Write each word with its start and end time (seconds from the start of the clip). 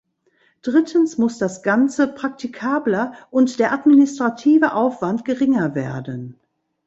Drittens 0.63 1.19
muss 1.19 1.37
das 1.37 1.61
Ganze 1.61 2.07
praktikabler 2.07 3.13
und 3.29 3.59
der 3.59 3.71
administrative 3.71 4.73
Aufwand 4.73 5.25
geringer 5.25 5.75
werden. 5.75 6.39